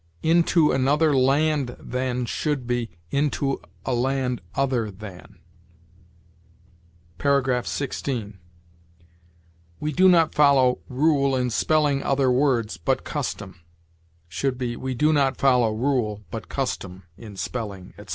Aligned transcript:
"Into 0.23 0.71
another 0.71 1.15
land 1.15 1.75
than"; 1.79 2.25
should 2.25 2.65
be, 2.65 2.89
"into 3.11 3.61
a 3.85 3.93
land 3.93 4.41
other 4.55 4.89
than." 4.89 5.37
16. 7.21 8.39
"We 9.79 9.91
do 9.91 10.09
not 10.09 10.33
follow 10.33 10.79
rule 10.89 11.35
in 11.35 11.51
spelling 11.51 12.01
other 12.01 12.31
words, 12.31 12.77
but 12.77 13.03
custom"; 13.03 13.61
should 14.27 14.57
be, 14.57 14.75
"we 14.75 14.95
do 14.95 15.13
not 15.13 15.37
follow 15.37 15.71
rule, 15.71 16.23
but 16.31 16.49
custom, 16.49 17.03
in 17.15 17.35
spelling," 17.37 17.89
etc. 17.95 18.09